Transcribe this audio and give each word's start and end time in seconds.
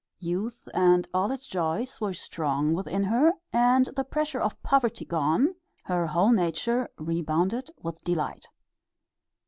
Youth 0.17 0.67
and 0.73 1.07
all 1.13 1.29
its 1.31 1.45
joys 1.45 2.01
were 2.01 2.11
strong 2.15 2.73
within 2.73 3.03
her, 3.03 3.33
and 3.53 3.85
the 3.95 4.03
pressure 4.03 4.39
of 4.39 4.59
poverty 4.63 5.05
gone, 5.05 5.53
her 5.83 6.07
whole 6.07 6.31
nature 6.31 6.89
rebounded 6.97 7.69
with 7.83 8.03
delight. 8.03 8.47